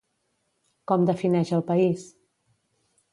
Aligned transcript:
Com 0.91 1.05
defineix 1.09 1.51
al 1.57 1.63
país? 1.69 2.07